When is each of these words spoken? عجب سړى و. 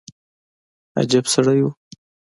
عجب 0.99 1.25
سړى 1.33 1.57
و. 1.65 1.67